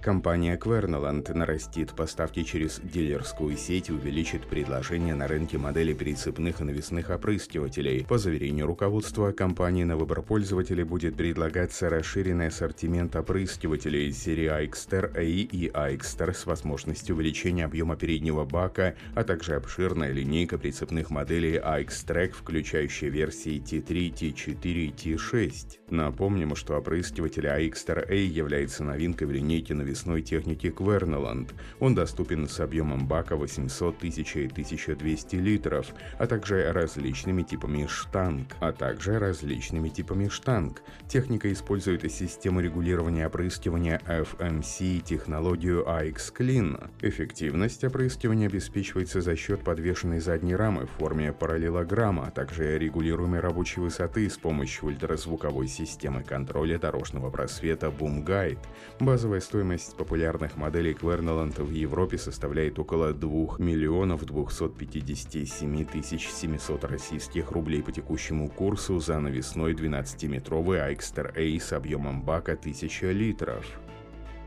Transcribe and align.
Компания 0.00 0.56
Querneland 0.56 1.34
нарастит 1.34 1.92
поставки 1.92 2.44
через 2.44 2.80
дилерскую 2.80 3.56
сеть 3.56 3.88
и 3.88 3.92
увеличит 3.92 4.46
предложение 4.46 5.16
на 5.16 5.26
рынке 5.26 5.58
моделей 5.58 5.92
прицепных 5.92 6.60
и 6.60 6.64
навесных 6.64 7.10
опрыскивателей. 7.10 8.06
По 8.08 8.16
заверению 8.16 8.66
руководства 8.66 9.32
компании 9.32 9.82
на 9.82 9.96
выбор 9.96 10.22
пользователей 10.22 10.84
будет 10.84 11.16
предлагаться 11.16 11.90
расширенный 11.90 12.46
ассортимент 12.46 13.16
опрыскивателей 13.16 14.12
серии 14.12 14.48
AXTER 14.48 15.14
AI 15.14 15.42
и 15.42 15.68
AXTER 15.68 16.32
с 16.32 16.46
возможностью 16.46 17.16
увеличения 17.16 17.64
объема 17.64 17.96
переднего 17.96 18.44
бака, 18.44 18.94
а 19.16 19.24
также 19.24 19.56
обширная 19.56 20.12
линейка 20.12 20.58
прицепных 20.58 21.10
моделей 21.10 21.56
AXTRAC, 21.58 22.30
включающая 22.30 23.08
версии 23.08 23.60
T3, 23.60 24.12
T4 24.12 24.54
и 24.62 24.90
T6. 24.92 25.78
Напомним, 25.90 26.54
что 26.54 26.76
опрыскиватель 26.76 27.46
AXTER 27.46 28.08
A 28.08 28.14
является 28.14 28.84
новинкой 28.84 29.26
в 29.26 29.32
линейке 29.32 29.74
навесных 29.74 29.87
навесной 29.88 30.22
техники 30.22 30.66
Querneland. 30.66 31.50
Он 31.80 31.94
доступен 31.94 32.46
с 32.46 32.60
объемом 32.60 33.06
бака 33.06 33.36
800, 33.36 33.96
1000 33.96 34.40
и 34.40 34.46
1200 34.46 35.36
литров, 35.36 35.86
а 36.18 36.26
также 36.26 36.72
различными 36.72 37.42
типами 37.42 37.86
штанг, 37.86 38.48
а 38.60 38.72
также 38.72 39.18
различными 39.18 39.88
типами 39.88 40.28
штанг. 40.28 40.82
Техника 41.08 41.50
использует 41.52 42.10
систему 42.12 42.60
регулирования 42.60 43.26
опрыскивания 43.26 44.00
FMC 44.06 44.98
и 44.98 45.00
технологию 45.00 45.84
AX 45.86 46.32
Clean. 46.36 46.90
Эффективность 47.00 47.84
опрыскивания 47.84 48.48
обеспечивается 48.48 49.20
за 49.20 49.36
счет 49.36 49.64
подвешенной 49.64 50.20
задней 50.20 50.56
рамы 50.56 50.86
в 50.86 50.90
форме 50.98 51.32
параллелограмма, 51.32 52.26
а 52.26 52.30
также 52.30 52.78
регулируемой 52.78 53.40
рабочей 53.40 53.80
высоты 53.80 54.28
с 54.28 54.36
помощью 54.36 54.86
ультразвуковой 54.88 55.68
системы 55.68 56.22
контроля 56.22 56.78
дорожного 56.78 57.30
просвета 57.30 57.86
Boom 57.86 58.24
Guide. 58.24 58.58
Базовая 59.00 59.40
стоимость 59.40 59.77
Стоимость 59.78 59.96
популярных 59.96 60.56
моделей 60.56 60.92
Querneland 60.92 61.62
в 61.62 61.70
Европе 61.70 62.18
составляет 62.18 62.78
около 62.80 63.12
2 63.12 63.58
миллионов 63.58 64.24
257 64.24 65.84
тысяч 65.84 66.28
700 66.28 66.84
российских 66.84 67.52
рублей 67.52 67.82
по 67.82 67.92
текущему 67.92 68.48
курсу 68.48 68.98
за 68.98 69.20
навесной 69.20 69.74
12-метровый 69.74 70.80
Айкстер 70.80 71.32
A 71.36 71.60
с 71.60 71.72
объемом 71.72 72.22
бака 72.22 72.52
1000 72.54 73.12
литров. 73.12 73.64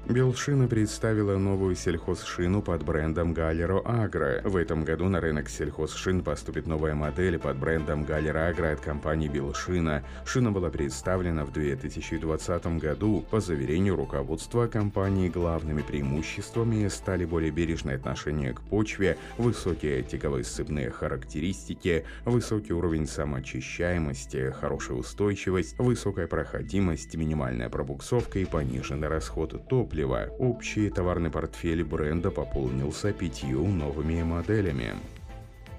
Белшина 0.10 0.68
представила 0.68 1.38
новую 1.38 1.76
сельхозшину 1.76 2.62
под 2.62 2.84
брендом 2.84 3.34
Галеро 3.34 3.82
Агро. 3.86 4.42
В 4.44 4.58
этом 4.58 4.84
году 4.84 5.08
на 5.08 5.22
рынок 5.22 5.48
сельхозшин 5.48 6.22
поступит 6.22 6.68
новая 6.68 6.96
модель 6.96 7.38
под 7.38 7.58
брендом 7.58 8.04
Галеро 8.04 8.48
Агро 8.48 8.72
от 8.72 8.82
компании 8.82 9.30
Белшина. 9.30 10.04
Шина 10.26 10.52
была 10.52 10.70
представлена 10.70 11.46
в 11.46 11.54
2020 11.54 12.80
году. 12.80 13.24
По 13.30 13.40
заверению 13.40 13.96
руководства 13.96 14.68
компании, 14.68 15.30
главными 15.30 15.82
преимуществами 15.82 16.88
стали 16.90 17.24
более 17.24 17.52
бережное 17.52 17.96
отношение 17.96 18.54
к 18.54 18.62
почве, 18.62 19.18
высокие 19.38 20.04
тягово-сцепные 20.04 20.90
характеристики, 20.90 22.06
высокий 22.26 22.74
уровень 22.74 23.08
самоочищаемости, 23.08 24.52
хорошая 24.60 24.98
устойчивость, 24.98 25.78
высокая 25.78 26.28
проходимость, 26.28 27.16
минимальная 27.16 27.70
пробуксовка 27.70 28.40
и 28.40 28.46
пониженный 28.46 29.08
расход 29.08 29.68
топлива 29.70 29.91
топлива. 29.92 30.30
Общий 30.40 30.90
товарный 30.90 31.30
портфель 31.30 31.84
бренда 31.84 32.32
пополнился 32.32 33.12
пятью 33.12 33.68
новыми 33.68 34.24
моделями. 34.24 34.94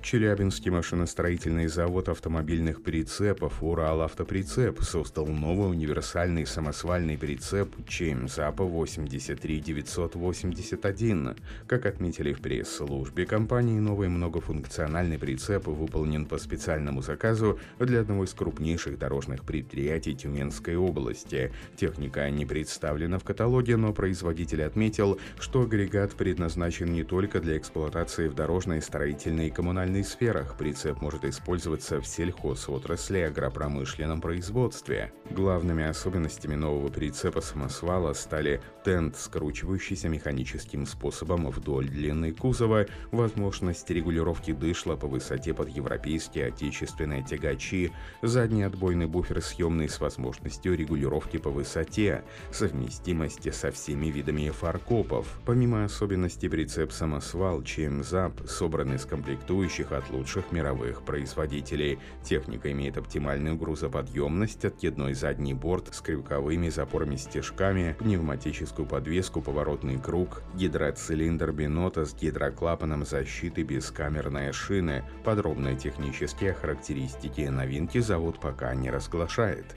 Челябинский 0.02 0.70
машиностроительный 0.72 1.68
завод 1.68 2.08
автомобильных 2.08 2.82
прицепов 2.82 3.62
«Урал 3.62 4.02
Автоприцеп» 4.02 4.82
создал 4.82 5.28
новый 5.28 5.70
универсальный 5.70 6.44
самосвальный 6.44 7.16
прицеп 7.16 7.72
ЧМЗАПа 7.86 8.64
83981. 8.64 11.36
Как 11.68 11.86
отметили 11.86 12.32
в 12.32 12.40
пресс-службе 12.40 13.26
компании, 13.26 13.78
новый 13.78 14.08
многофункциональный 14.08 15.20
прицеп 15.20 15.68
выполнен 15.68 16.26
по 16.26 16.38
специальному 16.38 17.00
заказу 17.00 17.60
для 17.78 18.00
одного 18.00 18.24
из 18.24 18.34
крупнейших 18.34 18.98
дорожных 18.98 19.44
предприятий 19.44 20.16
Тюменской 20.16 20.74
области. 20.74 21.52
Техника 21.76 22.28
не 22.28 22.44
представлена 22.44 23.20
в 23.20 23.24
каталоге, 23.24 23.76
но 23.76 23.92
производитель 23.92 24.64
отметил, 24.64 25.20
что 25.38 25.62
агрегат 25.62 26.14
предназначен 26.14 26.92
не 26.92 27.04
только 27.04 27.38
для 27.38 27.56
эксплуатации 27.56 28.26
в 28.26 28.34
дорожной, 28.34 28.82
строительной 28.82 29.46
и 29.46 29.50
коммунальной 29.50 29.91
индустриальных 29.92 30.06
сферах 30.06 30.56
прицеп 30.56 31.00
может 31.00 31.24
использоваться 31.24 32.00
в 32.00 32.06
сельхозотрасли 32.06 33.18
агропромышленном 33.18 34.20
производстве. 34.20 35.12
Главными 35.30 35.84
особенностями 35.84 36.54
нового 36.54 36.88
прицепа 36.88 37.40
самосвала 37.40 38.12
стали 38.14 38.60
тент, 38.84 39.16
скручивающийся 39.16 40.08
механическим 40.08 40.86
способом 40.86 41.50
вдоль 41.50 41.88
длины 41.88 42.32
кузова, 42.32 42.86
возможность 43.10 43.90
регулировки 43.90 44.52
дышла 44.52 44.96
по 44.96 45.06
высоте 45.06 45.54
под 45.54 45.68
европейские 45.68 46.46
отечественные 46.46 47.24
тягачи, 47.24 47.92
задний 48.22 48.62
отбойный 48.62 49.06
буфер 49.06 49.42
съемный 49.42 49.88
с 49.88 50.00
возможностью 50.00 50.76
регулировки 50.76 51.36
по 51.38 51.50
высоте, 51.50 52.24
совместимости 52.50 53.50
со 53.50 53.70
всеми 53.70 54.06
видами 54.06 54.50
фаркопов. 54.50 55.40
Помимо 55.44 55.84
особенностей 55.84 56.48
прицеп 56.48 56.92
самосвал 56.92 57.62
ЧМЗАП 57.62 58.48
собран 58.48 58.94
из 58.94 59.04
комплектующих 59.04 59.81
зависящих 59.82 59.92
от 59.92 60.10
лучших 60.10 60.52
мировых 60.52 61.02
производителей. 61.02 61.98
Техника 62.22 62.70
имеет 62.70 62.96
оптимальную 62.96 63.56
грузоподъемность, 63.56 64.64
откидной 64.64 65.14
задний 65.14 65.54
борт 65.54 65.94
с 65.94 66.00
крюковыми 66.00 66.68
запорами-стежками, 66.68 67.96
пневматическую 67.98 68.86
подвеску, 68.86 69.42
поворотный 69.42 69.98
круг, 69.98 70.42
гидроцилиндр 70.54 71.52
бинота 71.52 72.04
с 72.04 72.14
гидроклапаном 72.14 73.04
защиты 73.04 73.62
бескамерные 73.62 74.52
шины. 74.52 75.04
Подробные 75.24 75.76
технические 75.76 76.54
характеристики 76.54 77.42
новинки 77.42 78.00
завод 78.00 78.40
пока 78.40 78.74
не 78.74 78.90
разглашает. 78.90 79.76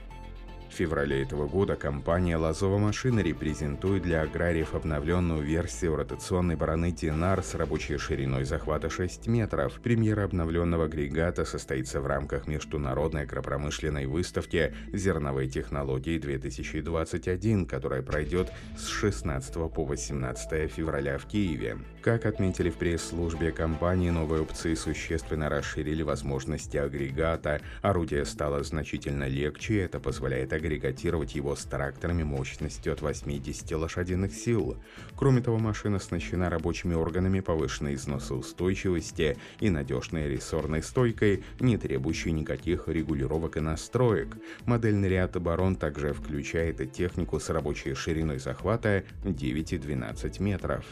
В 0.75 0.77
феврале 0.77 1.23
этого 1.23 1.47
года 1.47 1.77
компания 1.77 2.35
«Лазова 2.35 2.77
машина» 2.77 3.21
репрезентует 3.21 4.03
для 4.03 4.23
аграриев 4.23 4.75
обновленную 4.75 5.41
версию 5.41 5.95
ротационной 5.95 6.57
бараны 6.57 6.91
«Динар» 6.91 7.41
с 7.43 7.55
рабочей 7.55 7.97
шириной 7.97 8.43
захвата 8.43 8.89
6 8.89 9.27
метров. 9.27 9.79
Премьера 9.81 10.25
обновленного 10.25 10.83
агрегата 10.83 11.45
состоится 11.45 12.01
в 12.01 12.07
рамках 12.07 12.47
Международной 12.47 13.21
агропромышленной 13.21 14.05
выставки 14.05 14.75
«Зерновые 14.91 15.47
технологии-2021», 15.47 17.67
которая 17.67 18.01
пройдет 18.01 18.51
с 18.77 18.87
16 18.87 19.53
по 19.73 19.85
18 19.85 20.69
февраля 20.69 21.17
в 21.17 21.25
Киеве. 21.25 21.77
Как 22.01 22.25
отметили 22.25 22.69
в 22.69 22.75
пресс-службе 22.75 23.53
компании, 23.53 24.09
новые 24.09 24.41
опции 24.41 24.75
существенно 24.75 25.47
расширили 25.47 26.03
возможности 26.03 26.75
агрегата. 26.75 27.61
Орудие 27.81 28.25
стало 28.25 28.61
значительно 28.61 29.29
легче, 29.29 29.79
это 29.79 30.01
позволяет 30.01 30.51
агрегату 30.51 30.64
агрегатировать 30.65 31.35
его 31.35 31.55
с 31.55 31.63
тракторами 31.63 32.23
мощностью 32.23 32.93
от 32.93 33.01
80 33.01 33.71
лошадиных 33.71 34.33
сил. 34.33 34.77
Кроме 35.15 35.41
того, 35.41 35.57
машина 35.59 35.97
оснащена 35.97 36.49
рабочими 36.49 36.95
органами 36.95 37.39
повышенной 37.39 37.95
износоустойчивости 37.95 39.37
и 39.59 39.69
надежной 39.69 40.27
рессорной 40.29 40.81
стойкой, 40.81 41.43
не 41.59 41.77
требующей 41.77 42.31
никаких 42.31 42.87
регулировок 42.87 43.57
и 43.57 43.59
настроек. 43.59 44.37
Модельный 44.65 45.09
ряд 45.09 45.39
Барон 45.39 45.75
также 45.75 46.13
включает 46.13 46.91
технику 46.91 47.39
с 47.39 47.49
рабочей 47.49 47.93
шириной 47.93 48.39
захвата 48.39 49.03
9 49.23 49.73
и 49.73 49.77
12 49.77 50.39
метров. 50.39 50.85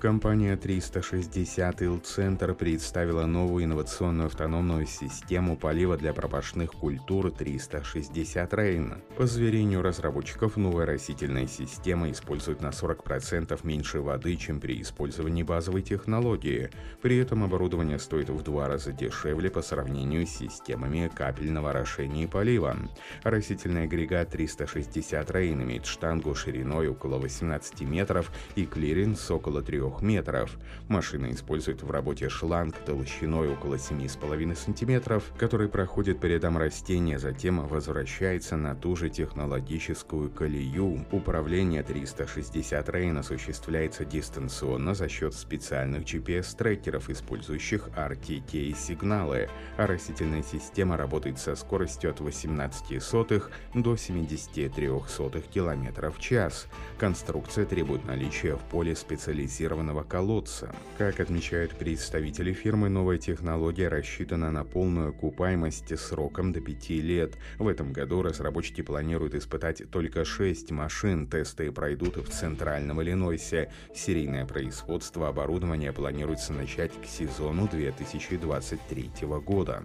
Компания 0.00 0.56
360 0.56 1.82
Ил-Центр 1.82 2.54
представила 2.54 3.26
новую 3.26 3.64
инновационную 3.64 4.26
автономную 4.26 4.86
систему 4.86 5.56
полива 5.56 5.96
для 5.96 6.12
пропашных 6.12 6.70
культур 6.70 7.32
360 7.32 8.54
Рейн. 8.54 9.02
По 9.16 9.26
заверению 9.26 9.82
разработчиков, 9.82 10.56
новая 10.56 10.86
растительная 10.86 11.48
система 11.48 12.12
использует 12.12 12.60
на 12.60 12.68
40% 12.68 13.58
меньше 13.64 14.00
воды, 14.00 14.36
чем 14.36 14.60
при 14.60 14.80
использовании 14.80 15.42
базовой 15.42 15.82
технологии. 15.82 16.70
При 17.02 17.18
этом 17.18 17.42
оборудование 17.42 17.98
стоит 17.98 18.30
в 18.30 18.40
два 18.44 18.68
раза 18.68 18.92
дешевле 18.92 19.50
по 19.50 19.62
сравнению 19.62 20.28
с 20.28 20.30
системами 20.30 21.10
капельного 21.12 21.70
орошения 21.70 22.22
и 22.22 22.28
полива. 22.28 22.76
Растительный 23.24 23.82
агрегат 23.82 24.30
360 24.30 25.28
Rain 25.32 25.60
имеет 25.64 25.86
штангу 25.86 26.36
шириной 26.36 26.86
около 26.86 27.18
18 27.18 27.80
метров 27.80 28.30
и 28.54 28.64
клиренс 28.64 29.28
около 29.32 29.60
3 29.60 29.87
метров. 30.02 30.58
Машина 30.88 31.32
использует 31.32 31.82
в 31.82 31.90
работе 31.90 32.28
шланг 32.28 32.76
толщиной 32.78 33.52
около 33.52 33.74
7,5 33.74 34.56
см, 34.56 35.22
который 35.38 35.68
проходит 35.68 36.20
по 36.20 36.26
рядам 36.26 36.58
растения, 36.58 37.18
затем 37.18 37.66
возвращается 37.66 38.56
на 38.56 38.74
ту 38.74 38.96
же 38.96 39.08
технологическую 39.08 40.30
колею. 40.30 41.04
Управление 41.10 41.82
360 41.82 42.88
Rain 42.88 43.18
осуществляется 43.18 44.04
дистанционно 44.04 44.94
за 44.94 45.08
счет 45.08 45.34
специальных 45.34 46.04
GPS-трекеров, 46.04 47.10
использующих 47.10 47.88
RTK-сигналы, 47.96 49.48
а 49.76 49.86
растительная 49.86 50.42
система 50.42 50.96
работает 50.96 51.38
со 51.38 51.56
скоростью 51.56 52.10
от 52.10 52.20
18 52.20 53.02
сотых 53.02 53.50
до 53.74 53.96
73 53.96 54.90
сотых 55.08 55.44
км 55.44 56.10
в 56.10 56.18
час. 56.20 56.66
Конструкция 56.98 57.64
требует 57.64 58.04
наличия 58.04 58.56
в 58.56 58.60
поле 58.60 58.94
специализированного 58.94 59.77
колодца. 60.02 60.74
Как 60.96 61.20
отмечают 61.20 61.72
представители 61.72 62.52
фирмы, 62.52 62.88
новая 62.88 63.18
технология 63.18 63.88
рассчитана 63.88 64.50
на 64.50 64.64
полную 64.64 65.10
окупаемость 65.10 65.98
сроком 65.98 66.52
до 66.52 66.60
5 66.60 66.90
лет. 66.90 67.34
В 67.58 67.68
этом 67.68 67.92
году 67.92 68.22
разработчики 68.22 68.82
планируют 68.82 69.34
испытать 69.34 69.90
только 69.90 70.24
6 70.24 70.70
машин. 70.72 71.26
Тесты 71.28 71.70
пройдут 71.70 72.16
в 72.16 72.28
Центральном 72.28 73.02
Иллинойсе. 73.02 73.70
Серийное 73.94 74.46
производство 74.46 75.28
оборудования 75.28 75.92
планируется 75.92 76.52
начать 76.52 76.92
к 77.00 77.06
сезону 77.06 77.68
2023 77.68 79.10
года. 79.44 79.82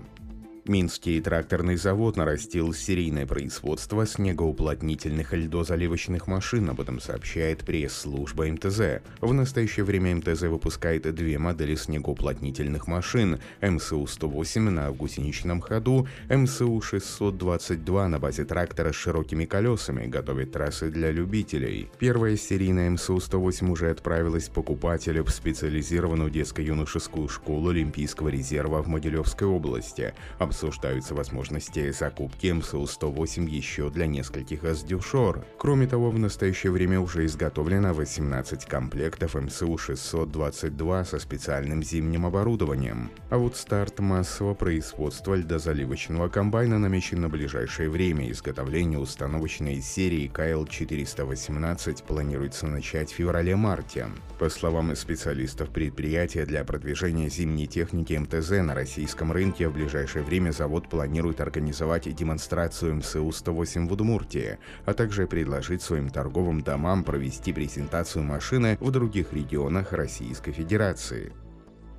Минский 0.65 1.19
тракторный 1.19 1.75
завод 1.75 2.15
нарастил 2.15 2.73
серийное 2.73 3.25
производство 3.25 4.07
снегоуплотнительных 4.07 5.33
льдозаливочных 5.33 6.27
машин, 6.27 6.69
об 6.69 6.79
этом 6.79 7.01
сообщает 7.01 7.65
пресс-служба 7.65 8.45
МТЗ. 8.45 9.01
В 9.19 9.33
настоящее 9.33 9.83
время 9.83 10.15
МТЗ 10.15 10.43
выпускает 10.43 11.13
две 11.13 11.37
модели 11.37 11.75
снегоуплотнительных 11.75 12.87
машин 12.87 13.41
МСУ-108 13.59 14.59
на 14.69 14.89
гусеничном 14.91 15.59
ходу, 15.59 16.07
МСУ-622 16.29 18.07
на 18.07 18.19
базе 18.19 18.45
трактора 18.45 18.93
с 18.93 18.95
широкими 18.95 19.43
колесами, 19.43 20.07
готовит 20.07 20.53
трассы 20.53 20.89
для 20.89 21.11
любителей. 21.11 21.89
Первая 21.99 22.37
серийная 22.37 22.89
МСУ-108 22.91 23.69
уже 23.69 23.89
отправилась 23.89 24.47
покупателю 24.47 25.25
в 25.25 25.29
специализированную 25.29 26.29
детско-юношескую 26.29 27.27
школу 27.27 27.71
Олимпийского 27.71 28.29
резерва 28.29 28.81
в 28.81 28.87
Могилевской 28.87 29.45
области 29.45 30.13
обсуждаются 30.53 31.15
возможности 31.15 31.91
закупки 31.91 32.45
МСУ-108 32.45 33.49
еще 33.49 33.89
для 33.89 34.05
нескольких 34.05 34.61
СДЮшор. 34.63 35.43
Кроме 35.57 35.87
того, 35.87 36.11
в 36.11 36.19
настоящее 36.19 36.71
время 36.71 36.99
уже 36.99 37.25
изготовлено 37.25 37.91
18 37.91 38.65
комплектов 38.65 39.33
МСУ-622 39.33 41.05
со 41.05 41.17
специальным 41.17 41.81
зимним 41.81 42.27
оборудованием. 42.27 43.09
А 43.31 43.39
вот 43.39 43.57
старт 43.57 43.99
массового 43.99 44.53
производства 44.53 45.33
льдозаливочного 45.33 46.29
комбайна 46.29 46.77
намечен 46.77 47.21
на 47.21 47.29
ближайшее 47.29 47.89
время. 47.89 48.29
Изготовление 48.29 48.99
установочной 48.99 49.81
серии 49.81 50.27
КЛ-418 50.27 52.05
планируется 52.05 52.67
начать 52.67 53.11
в 53.11 53.15
феврале-марте. 53.15 54.07
По 54.37 54.49
словам 54.49 54.95
специалистов 54.95 55.69
предприятия, 55.69 56.45
для 56.45 56.63
продвижения 56.63 57.29
зимней 57.29 57.65
техники 57.65 58.13
МТЗ 58.13 58.49
на 58.61 58.75
российском 58.75 59.31
рынке 59.31 59.67
в 59.67 59.73
ближайшее 59.73 60.23
время 60.23 60.42
время 60.43 60.51
завод 60.51 60.89
планирует 60.89 61.39
организовать 61.39 62.13
демонстрацию 62.13 62.95
МСУ-108 62.95 63.87
в 63.87 63.93
Удмуртии, 63.93 64.57
а 64.85 64.93
также 64.93 65.25
предложить 65.25 65.81
своим 65.81 66.09
торговым 66.09 66.61
домам 66.61 67.05
провести 67.05 67.53
презентацию 67.53 68.25
машины 68.25 68.77
в 68.81 68.91
других 68.91 69.31
регионах 69.31 69.93
Российской 69.93 70.51
Федерации. 70.51 71.31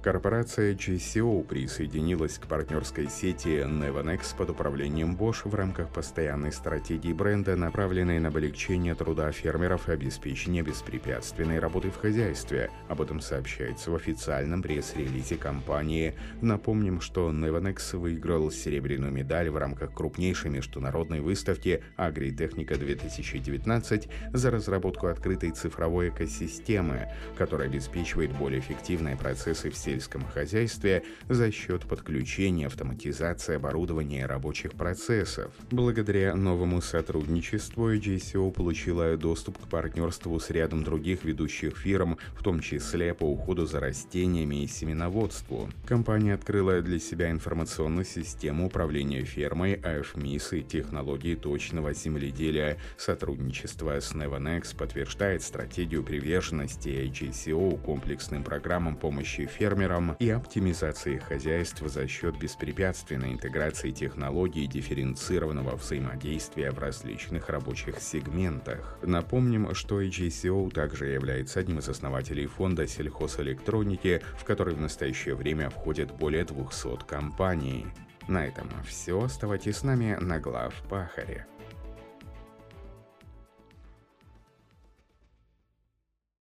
Корпорация 0.04 0.74
GCO 0.74 1.42
присоединилась 1.44 2.36
к 2.36 2.46
партнерской 2.46 3.08
сети 3.08 3.64
Nevanex 3.64 4.36
под 4.36 4.50
управлением 4.50 5.16
Bosch 5.16 5.48
в 5.48 5.54
рамках 5.54 5.88
постоянной 5.88 6.52
стратегии 6.52 7.14
бренда, 7.14 7.56
направленной 7.56 8.18
на 8.18 8.28
облегчение 8.28 8.94
труда 8.94 9.32
фермеров 9.32 9.88
и 9.88 9.92
обеспечение 9.92 10.62
беспрепятственной 10.62 11.58
работы 11.58 11.90
в 11.90 11.96
хозяйстве. 11.96 12.70
Об 12.90 13.00
этом 13.00 13.22
сообщается 13.22 13.90
в 13.90 13.94
официальном 13.94 14.60
пресс-релизе 14.60 15.36
компании. 15.36 16.12
Напомним, 16.42 17.00
что 17.00 17.30
Nevanex 17.30 17.96
выиграл 17.96 18.50
серебряную 18.50 19.10
медаль 19.10 19.48
в 19.48 19.56
рамках 19.56 19.94
крупнейшей 19.94 20.50
международной 20.50 21.22
выставки 21.22 21.82
Агритехника 21.96 22.76
2019 22.76 24.08
за 24.34 24.50
разработку 24.50 25.06
открытой 25.06 25.52
цифровой 25.52 26.10
экосистемы, 26.10 27.08
которая 27.38 27.68
обеспечивает 27.68 28.36
более 28.36 28.60
эффективные 28.60 29.16
процессы 29.16 29.70
в 29.70 29.76
сельском 29.94 30.24
хозяйстве 30.24 31.04
за 31.28 31.52
счет 31.52 31.82
подключения 31.82 32.66
автоматизации 32.66 33.54
оборудования 33.54 34.26
рабочих 34.26 34.72
процессов. 34.72 35.52
Благодаря 35.70 36.34
новому 36.34 36.82
сотрудничеству 36.82 37.94
GCO 37.94 38.50
получила 38.50 39.16
доступ 39.16 39.58
к 39.58 39.68
партнерству 39.68 40.38
с 40.40 40.50
рядом 40.50 40.82
других 40.82 41.22
ведущих 41.22 41.78
фирм, 41.78 42.18
в 42.36 42.42
том 42.42 42.60
числе 42.60 43.14
по 43.14 43.22
уходу 43.24 43.66
за 43.66 43.78
растениями 43.78 44.64
и 44.64 44.66
семеноводству. 44.66 45.70
Компания 45.86 46.34
открыла 46.34 46.80
для 46.80 46.98
себя 46.98 47.30
информационную 47.30 48.04
систему 48.04 48.66
управления 48.66 49.22
фермой, 49.22 49.74
AFMIS 49.74 50.58
и 50.58 50.62
технологии 50.62 51.36
точного 51.36 51.94
земледелия. 51.94 52.78
Сотрудничество 52.96 54.00
с 54.00 54.12
Nevanex 54.12 54.76
подтверждает 54.76 55.42
стратегию 55.42 56.02
приверженности 56.02 56.88
GCO 56.88 57.80
комплексным 57.80 58.42
программам 58.42 58.96
помощи 58.96 59.46
фермерам 59.46 59.83
фермерам 59.84 60.16
и 60.18 60.30
оптимизации 60.30 61.18
хозяйств 61.18 61.82
за 61.84 62.08
счет 62.08 62.38
беспрепятственной 62.38 63.32
интеграции 63.32 63.90
технологий 63.90 64.66
дифференцированного 64.66 65.76
взаимодействия 65.76 66.70
в 66.70 66.78
различных 66.78 67.48
рабочих 67.50 68.00
сегментах. 68.00 68.98
Напомним, 69.02 69.74
что 69.74 70.00
AGCO 70.00 70.70
также 70.70 71.06
является 71.06 71.60
одним 71.60 71.80
из 71.80 71.88
основателей 71.88 72.46
фонда 72.46 72.86
сельхозэлектроники, 72.86 74.22
в 74.38 74.44
который 74.44 74.74
в 74.74 74.80
настоящее 74.80 75.34
время 75.34 75.68
входят 75.68 76.10
более 76.12 76.44
200 76.44 77.04
компаний. 77.06 77.86
На 78.26 78.46
этом 78.46 78.70
все. 78.86 79.22
Оставайтесь 79.22 79.76
с 79.76 79.82
нами 79.82 80.16
на 80.18 80.40
глав 80.40 80.74
Пахаре. 80.88 81.46